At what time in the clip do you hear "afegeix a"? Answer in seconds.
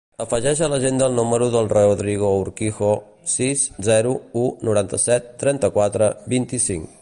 0.23-0.67